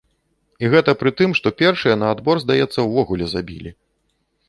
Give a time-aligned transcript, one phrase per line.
[0.63, 3.79] І гэта пры тым, што першыя на адбор, здаецца, увогуле забілі.